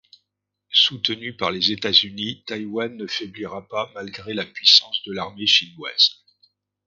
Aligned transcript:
Soutenue 0.73 1.37
par 1.37 1.51
les 1.51 1.71
États-Unis, 1.73 2.43
Taïwan 2.47 2.97
ne 2.97 3.05
faiblira 3.05 3.67
pas 3.67 3.91
malgré 3.93 4.33
la 4.33 4.47
puissance 4.47 4.99
de 5.03 5.13
l'armée 5.13 5.45
chinoise. 5.45 6.23